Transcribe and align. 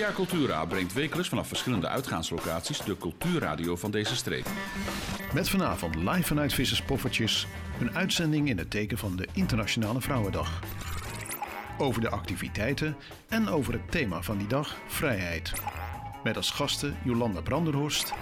Via 0.00 0.12
Cultura 0.12 0.64
brengt 0.64 0.92
wekelijks 0.92 1.28
vanaf 1.28 1.48
verschillende 1.48 1.88
uitgaanslocaties 1.88 2.78
de 2.78 2.96
cultuurradio 2.96 3.76
van 3.76 3.90
deze 3.90 4.16
streek. 4.16 4.46
Met 5.34 5.48
vanavond 5.48 5.94
live 5.94 6.22
vanuit 6.22 6.52
Visserspoffertjes 6.52 7.46
een 7.80 7.96
uitzending 7.96 8.48
in 8.48 8.58
het 8.58 8.70
teken 8.70 8.98
van 8.98 9.16
de 9.16 9.28
Internationale 9.32 10.00
Vrouwendag. 10.00 10.60
Over 11.78 12.00
de 12.00 12.10
activiteiten 12.10 12.96
en 13.28 13.48
over 13.48 13.72
het 13.72 13.90
thema 13.90 14.22
van 14.22 14.38
die 14.38 14.46
dag, 14.46 14.76
vrijheid. 14.86 15.52
Met 16.24 16.36
als 16.36 16.50
gasten 16.50 16.96
Jolanda 17.04 17.40
Branderhorst, 17.40 18.12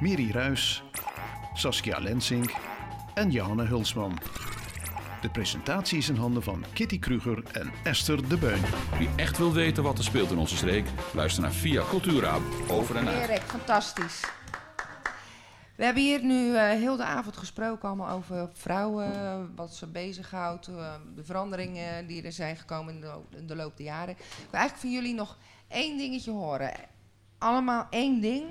Miri 0.00 0.32
Ruis, 0.32 0.82
Saskia 1.54 1.98
Lensink 1.98 2.52
en 3.14 3.30
Johanne 3.30 3.64
Hulsman. 3.64 4.18
De 5.20 5.30
presentatie 5.30 5.98
is 5.98 6.08
in 6.08 6.16
handen 6.16 6.42
van 6.42 6.64
Kitty 6.72 6.98
Kruger 6.98 7.42
en 7.52 7.70
Esther 7.84 8.28
de 8.28 8.36
Beun. 8.36 8.60
Wie 8.98 9.08
echt 9.16 9.38
wil 9.38 9.52
weten 9.52 9.82
wat 9.82 9.98
er 9.98 10.04
speelt 10.04 10.30
in 10.30 10.38
onze 10.38 10.56
streek, 10.56 10.86
luister 11.14 11.42
naar 11.42 11.52
Via 11.52 11.82
Cultura 11.88 12.38
over 12.70 12.96
en 12.96 13.08
uit. 13.08 13.28
Erik, 13.28 13.42
fantastisch. 13.42 14.20
We 15.76 15.84
hebben 15.84 16.02
hier 16.02 16.24
nu 16.24 16.54
eh, 16.54 16.62
heel 16.68 16.96
de 16.96 17.04
avond 17.04 17.36
gesproken 17.36 17.88
allemaal 17.88 18.16
over 18.16 18.48
vrouwen, 18.52 19.52
wat 19.56 19.74
ze 19.74 19.86
bezighoudt, 19.86 20.66
eh, 20.66 20.94
de 21.14 21.24
veranderingen 21.24 22.06
die 22.06 22.22
er 22.22 22.32
zijn 22.32 22.56
gekomen 22.56 22.94
in 22.94 23.00
de, 23.00 23.12
in 23.36 23.46
de 23.46 23.56
loop 23.56 23.76
der 23.76 23.86
jaren. 23.86 24.14
Ik 24.14 24.24
wil 24.50 24.60
eigenlijk 24.60 24.80
van 24.80 24.92
jullie 24.92 25.14
nog 25.14 25.38
één 25.68 25.98
dingetje 25.98 26.30
horen. 26.30 26.72
Allemaal 27.38 27.86
één 27.90 28.20
ding 28.20 28.44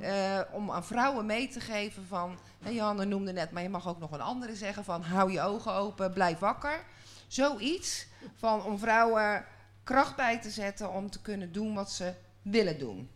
eh, 0.00 0.40
om 0.52 0.70
aan 0.70 0.84
vrouwen 0.84 1.26
mee 1.26 1.48
te 1.48 1.60
geven 1.60 2.06
van, 2.06 2.38
hè, 2.62 2.70
Johanne 2.70 3.04
noemde 3.04 3.32
net, 3.32 3.50
maar 3.50 3.62
je 3.62 3.68
mag 3.68 3.88
ook 3.88 3.98
nog 3.98 4.12
een 4.12 4.20
andere 4.20 4.56
zeggen 4.56 4.84
van 4.84 5.02
hou 5.02 5.32
je 5.32 5.40
ogen 5.40 5.72
open, 5.72 6.12
blijf 6.12 6.38
wakker. 6.38 6.84
Zoiets 7.26 8.06
van 8.34 8.62
om 8.62 8.78
vrouwen 8.78 9.44
kracht 9.84 10.16
bij 10.16 10.40
te 10.40 10.50
zetten 10.50 10.92
om 10.92 11.10
te 11.10 11.20
kunnen 11.20 11.52
doen 11.52 11.74
wat 11.74 11.90
ze 11.90 12.12
willen 12.42 12.78
doen. 12.78 13.08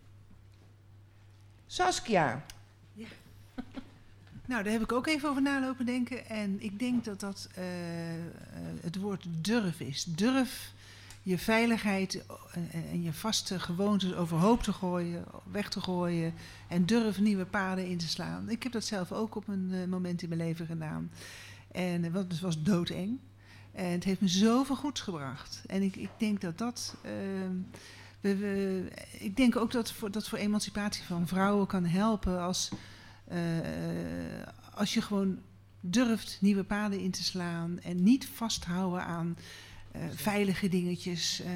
Saskia. 1.66 2.42
Nou, 4.47 4.64
daar 4.64 4.72
heb 4.72 4.83
ik 4.83 4.92
ook 4.92 5.06
even 5.06 5.28
over 5.28 5.42
nalopen 5.42 5.86
denken. 5.86 6.27
En 6.27 6.56
ik 6.60 6.78
denk 6.78 7.05
dat 7.05 7.20
dat 7.20 7.48
eh, 7.55 8.14
eh, 8.14 8.25
het 8.80 8.97
woord 8.97 9.25
durf 9.28 9.80
is. 9.80 10.05
Durf 10.05 10.72
je 11.23 11.39
veiligheid 11.39 12.25
en, 12.53 12.70
en 12.91 13.03
je 13.03 13.12
vaste 13.12 13.61
gewoontes 13.61 14.15
overhoop 14.15 14.62
te 14.62 14.73
gooien, 14.73 15.25
weg 15.51 15.69
te 15.69 15.81
gooien. 15.81 16.34
En 16.69 16.87
durf 16.87 17.19
nieuwe 17.19 17.45
paden 17.45 17.87
in 17.87 17.98
te 17.98 18.09
slaan. 18.09 18.51
Ik 18.51 18.62
heb 18.62 18.73
dat 18.73 18.84
zelf 18.84 19.12
ook 19.12 19.34
op 19.34 19.48
een 19.48 19.70
eh, 19.73 19.84
moment 19.84 20.23
in 20.23 20.28
mijn 20.28 20.41
leven 20.41 20.67
gedaan. 20.67 21.11
En 21.73 22.05
uh, 22.05 22.15
het 22.15 22.41
was 22.41 22.62
doodeng. 22.62 23.19
En 23.73 23.91
het 23.91 24.05
heeft 24.05 24.20
me 24.20 24.28
zoveel 24.28 24.77
goeds 24.77 25.00
gebracht. 25.00 25.62
En 25.67 25.83
ik, 25.83 25.97
ik 25.97 26.11
denk 26.19 26.41
dat 26.41 26.59
dat. 26.59 26.97
ehm, 27.03 27.56
we, 28.20 28.89
ik 29.19 29.37
denk 29.37 29.56
ook 29.56 29.70
dat 29.70 29.93
voor, 29.93 30.11
dat 30.11 30.28
voor 30.28 30.39
emancipatie 30.39 31.05
van 31.05 31.28
vrouwen 31.28 31.67
kan 31.67 31.84
helpen 31.84 32.41
als, 32.41 32.70
eh, 33.25 33.39
als 34.75 34.95
je 34.95 35.03
gewoon 35.03 35.39
durft 35.81 36.39
nieuwe 36.41 36.65
paden 36.65 37.00
in 37.00 37.11
te 37.11 37.23
slaan 37.23 37.81
en 37.81 38.03
niet 38.03 38.28
vasthouden 38.28 39.05
aan 39.05 39.37
eh, 39.92 40.02
veilige 40.14 40.68
dingetjes, 40.68 41.40
eh, 41.40 41.50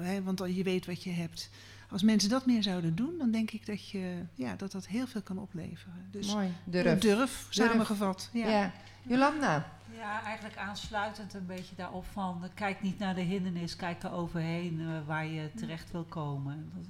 hè, 0.00 0.22
want 0.22 0.42
je 0.54 0.62
weet 0.62 0.86
wat 0.86 1.02
je 1.02 1.10
hebt. 1.10 1.50
Als 1.90 2.02
mensen 2.02 2.30
dat 2.30 2.46
meer 2.46 2.62
zouden 2.62 2.94
doen, 2.94 3.18
dan 3.18 3.30
denk 3.30 3.50
ik 3.50 3.66
dat 3.66 3.88
je, 3.88 4.22
ja, 4.34 4.56
dat, 4.56 4.72
dat 4.72 4.86
heel 4.86 5.06
veel 5.06 5.22
kan 5.22 5.38
opleveren. 5.38 6.06
Dus 6.10 6.32
Mooi, 6.32 6.48
durf. 6.64 7.00
durf, 7.00 7.46
samengevat. 7.50 8.30
Ja. 8.32 8.48
Ja. 8.48 8.72
Jolanda. 9.02 9.72
Ja, 9.96 10.22
eigenlijk 10.22 10.56
aansluitend 10.56 11.34
een 11.34 11.46
beetje 11.46 11.74
daarop 11.76 12.04
van... 12.12 12.44
eh, 12.44 12.48
kijk 12.54 12.82
niet 12.82 12.98
naar 12.98 13.14
de 13.14 13.20
hindernis, 13.20 13.76
kijk 13.76 14.02
er 14.02 14.12
overheen 14.12 15.04
waar 15.06 15.26
je 15.26 15.50
terecht 15.54 15.90
wil 15.90 16.04
komen. 16.04 16.70
Dat 16.74 16.84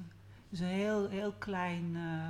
is 0.50 0.60
een 0.60 0.66
heel, 0.66 1.08
heel 1.08 1.32
klein 1.32 1.92
eh, 1.94 2.28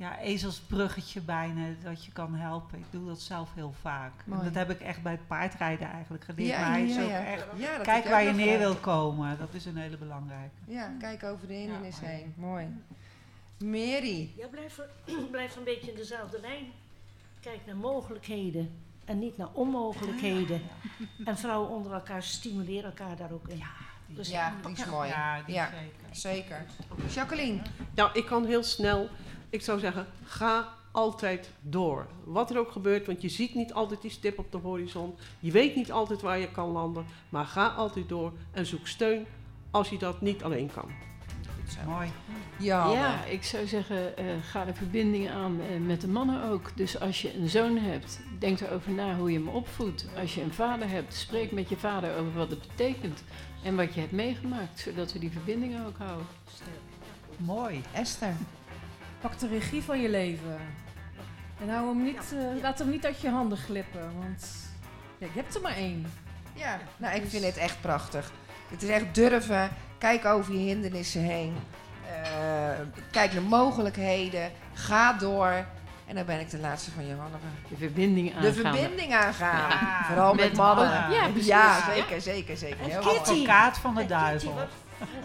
ja, 0.00 0.18
ezelsbruggetje 0.18 1.20
bijna 1.20 1.62
dat 1.82 2.04
je 2.04 2.12
kan 2.12 2.34
helpen. 2.34 2.78
Ik 2.78 2.84
doe 2.90 3.06
dat 3.06 3.20
zelf 3.20 3.54
heel 3.54 3.74
vaak. 3.80 4.12
En 4.30 4.44
dat 4.44 4.54
heb 4.54 4.70
ik 4.70 4.80
echt 4.80 5.02
bij 5.02 5.12
het 5.12 5.26
paardrijden 5.26 5.90
eigenlijk 5.90 6.24
geleerd. 6.24 6.48
Ja, 6.48 6.60
maar 6.60 6.70
hij 6.70 6.84
is 6.84 6.94
ja, 6.94 7.02
ook 7.02 7.08
ja. 7.08 7.24
echt... 7.24 7.46
Ja, 7.56 7.76
dat 7.76 7.86
Kijk 7.86 8.04
waar 8.04 8.22
je 8.24 8.32
neer 8.32 8.58
wil 8.58 8.74
komen. 8.74 9.38
Dat 9.38 9.54
is 9.54 9.64
een 9.64 9.76
hele 9.76 9.96
belangrijke. 9.96 10.54
Ja, 10.66 10.92
kijk 10.98 11.22
over 11.24 11.46
de 11.46 11.52
hindernis 11.54 11.98
Ja. 12.00 12.06
heen. 12.06 12.34
Mooi. 12.36 12.66
Mary. 13.58 14.30
Ja, 14.36 14.46
blijf, 14.46 14.80
blijf 15.30 15.56
een 15.56 15.64
beetje 15.64 15.90
in 15.90 15.96
dezelfde 15.96 16.40
lijn. 16.40 16.64
Kijk 17.40 17.60
naar 17.66 17.76
mogelijkheden 17.76 18.70
en 19.04 19.18
niet 19.18 19.36
naar 19.36 19.48
onmogelijkheden. 19.52 20.60
En 21.24 21.36
vrouwen 21.38 21.70
onder 21.70 21.92
elkaar 21.92 22.22
stimuleren 22.22 22.84
elkaar 22.84 23.16
daar 23.16 23.32
ook 23.32 23.48
in. 23.48 23.62
Dus 24.06 24.30
Ja, 24.30 24.54
die 24.62 24.72
is 24.72 24.86
mooi. 24.86 25.08
Ja, 25.08 25.42
die 25.42 25.54
Ja. 25.54 25.70
zeker. 26.10 26.10
Zeker. 26.10 26.64
Jacqueline. 27.14 27.60
Nou, 27.94 28.10
ik 28.12 28.26
kan 28.26 28.44
heel 28.46 28.62
snel. 28.62 29.08
Ik 29.50 29.62
zou 29.62 29.78
zeggen, 29.78 30.06
ga 30.24 30.68
altijd 30.90 31.50
door. 31.60 32.06
Wat 32.24 32.50
er 32.50 32.58
ook 32.58 32.70
gebeurt, 32.70 33.06
want 33.06 33.22
je 33.22 33.28
ziet 33.28 33.54
niet 33.54 33.72
altijd 33.72 34.02
die 34.02 34.10
stip 34.10 34.38
op 34.38 34.52
de 34.52 34.58
horizon. 34.58 35.14
Je 35.40 35.50
weet 35.50 35.76
niet 35.76 35.92
altijd 35.92 36.20
waar 36.20 36.38
je 36.38 36.50
kan 36.50 36.68
landen. 36.68 37.06
Maar 37.28 37.46
ga 37.46 37.66
altijd 37.66 38.08
door 38.08 38.32
en 38.50 38.66
zoek 38.66 38.86
steun 38.86 39.26
als 39.70 39.88
je 39.88 39.98
dat 39.98 40.20
niet 40.20 40.42
alleen 40.42 40.70
kan. 40.72 40.90
Mooi. 41.86 42.08
Ja. 42.58 42.92
Ja, 42.92 43.24
ik 43.24 43.44
zou 43.44 43.66
zeggen, 43.66 44.16
eh, 44.16 44.24
ga 44.42 44.64
de 44.64 44.74
verbinding 44.74 45.30
aan 45.30 45.60
eh, 45.60 45.80
met 45.86 46.00
de 46.00 46.08
mannen 46.08 46.50
ook. 46.50 46.76
Dus 46.76 47.00
als 47.00 47.22
je 47.22 47.36
een 47.36 47.48
zoon 47.48 47.76
hebt, 47.76 48.20
denk 48.38 48.60
erover 48.60 48.92
na 48.92 49.16
hoe 49.16 49.32
je 49.32 49.38
hem 49.38 49.48
opvoedt. 49.48 50.06
Als 50.20 50.34
je 50.34 50.42
een 50.42 50.52
vader 50.52 50.88
hebt, 50.88 51.14
spreek 51.14 51.52
met 51.52 51.68
je 51.68 51.76
vader 51.76 52.16
over 52.16 52.32
wat 52.32 52.50
het 52.50 52.60
betekent 52.60 53.22
en 53.62 53.76
wat 53.76 53.94
je 53.94 54.00
hebt 54.00 54.12
meegemaakt, 54.12 54.80
zodat 54.80 55.12
we 55.12 55.18
die 55.18 55.30
verbinding 55.30 55.86
ook 55.86 55.98
houden. 55.98 56.26
Mooi. 57.36 57.82
Esther. 57.92 58.34
Pak 59.20 59.38
de 59.38 59.48
regie 59.48 59.82
van 59.82 60.00
je 60.00 60.08
leven. 60.08 60.58
En 61.60 61.68
hou 61.68 61.88
hem 61.88 62.02
niet, 62.02 62.34
eh, 62.34 62.62
laat 62.62 62.78
hem 62.78 62.90
niet 62.90 63.04
uit 63.06 63.20
je 63.20 63.30
handen 63.30 63.58
glippen. 63.58 64.12
Want 64.18 64.46
ja, 65.18 65.26
je 65.26 65.40
hebt 65.40 65.54
er 65.54 65.60
maar 65.60 65.76
één. 65.76 66.12
Ja, 66.54 66.78
nou, 66.96 67.14
ik 67.14 67.22
vind 67.28 67.44
het 67.44 67.56
echt 67.56 67.80
prachtig. 67.80 68.32
Het 68.70 68.82
is 68.82 68.88
echt 68.88 69.14
durven. 69.14 69.70
Kijk 69.98 70.24
over 70.24 70.52
je 70.52 70.58
hindernissen 70.58 71.22
heen. 71.22 71.54
Eh, 72.22 72.70
kijk 73.10 73.32
naar 73.32 73.42
mogelijkheden. 73.42 74.50
Ga 74.74 75.12
door. 75.12 75.64
En 76.06 76.14
dan 76.16 76.24
ben 76.24 76.40
ik 76.40 76.50
de 76.50 76.58
laatste 76.58 76.90
van 76.90 77.06
Johanna. 77.06 77.36
De 77.68 77.76
verbinding 77.76 78.28
aangaan. 78.34 78.42
De 78.42 78.52
verbinding 78.52 79.14
aangaan. 79.14 79.68
Ja. 79.70 80.04
Vooral 80.06 80.34
met, 80.34 80.44
Met 80.44 80.56
mannen. 80.56 80.88
mannen. 80.90 81.10
Ja, 81.18 81.28
precies. 81.28 81.46
Ja, 81.46 81.84
zeker, 81.94 82.20
zeker, 82.20 82.56
zeker. 82.56 82.80
En 82.80 82.90
Heel 82.90 83.00
Kitty. 83.00 83.18
Advocaat 83.30 83.78
van 83.78 83.94
de 83.94 84.00
En 84.00 84.06
Kitty, 84.06 84.22
duivel. 84.22 84.54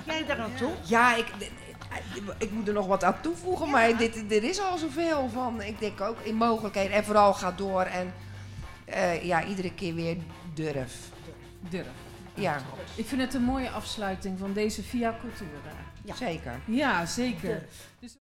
jij 0.05 0.25
daar 0.25 0.39
aan 0.39 0.53
toe? 0.57 0.71
Ja, 0.83 1.15
ik, 1.15 1.25
ik 2.37 2.51
moet 2.51 2.67
er 2.67 2.73
nog 2.73 2.87
wat 2.87 3.03
aan 3.03 3.21
toevoegen, 3.21 3.69
maar 3.69 3.97
dit, 3.97 4.29
dit 4.29 4.43
is 4.43 4.59
al 4.59 4.77
zoveel 4.77 5.29
van. 5.29 5.61
Ik 5.61 5.79
denk 5.79 6.01
ook 6.01 6.19
in 6.19 6.35
mogelijkheden. 6.35 6.91
En 6.91 7.03
vooral 7.03 7.33
ga 7.33 7.51
door 7.51 7.81
en 7.81 8.13
eh, 8.85 9.23
ja, 9.23 9.43
iedere 9.45 9.73
keer 9.73 9.93
weer 9.95 10.17
durf. 10.53 10.95
Durf. 11.69 11.87
Ja, 12.33 12.61
Ik 12.95 13.05
vind 13.05 13.21
het 13.21 13.33
een 13.33 13.41
mooie 13.43 13.69
afsluiting 13.69 14.39
van 14.39 14.53
deze 14.53 14.83
Via 14.83 15.17
Cultura. 15.21 16.15
zeker. 16.15 16.59
Ja, 16.65 17.05
zeker. 17.05 17.47
Durf. 17.49 17.87
Dus 17.99 18.13